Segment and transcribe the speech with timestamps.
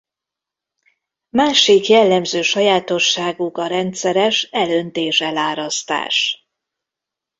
[1.29, 6.47] Másik jellemző sajátosságuk a rendszeres elöntés–elárasztás.